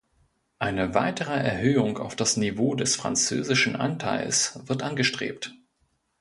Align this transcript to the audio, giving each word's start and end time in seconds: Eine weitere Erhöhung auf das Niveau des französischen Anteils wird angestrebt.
Eine 0.57 0.95
weitere 0.95 1.35
Erhöhung 1.37 1.99
auf 1.99 2.15
das 2.15 2.35
Niveau 2.35 2.73
des 2.73 2.95
französischen 2.95 3.75
Anteils 3.75 4.59
wird 4.67 4.81
angestrebt. 4.81 5.53